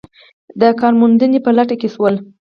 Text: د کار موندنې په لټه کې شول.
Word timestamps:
د 0.59 0.61
کار 0.79 0.93
موندنې 0.99 1.39
په 1.45 1.51
لټه 1.57 1.75
کې 1.81 1.87
شول. 1.93 2.15